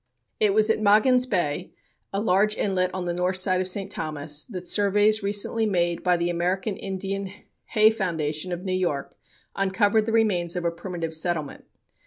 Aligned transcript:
It 0.39 0.55
was 0.55 0.71
at 0.71 0.79
Magen's 0.79 1.27
Bay, 1.27 1.75
a 2.11 2.19
large 2.19 2.57
inlet 2.57 2.89
on 2.91 3.05
the 3.05 3.13
north 3.13 3.35
side 3.35 3.61
of 3.61 3.67
St. 3.67 3.91
Thomas, 3.91 4.43
that 4.45 4.67
surveys 4.67 5.21
recently 5.21 5.67
made 5.67 6.01
by 6.01 6.17
the 6.17 6.31
American 6.31 6.75
Indian 6.75 7.31
Heye 7.75 7.91
Foundation 7.91 8.51
of 8.51 8.63
New 8.65 8.73
York 8.73 9.15
uncovered 9.55 10.07
the 10.07 10.11
remains 10.11 10.55
of 10.55 10.65
a 10.65 10.71
primitive 10.71 11.13
settlement. 11.13 11.65